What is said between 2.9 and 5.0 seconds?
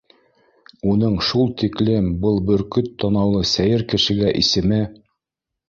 танаулы сәйер кешегә исеме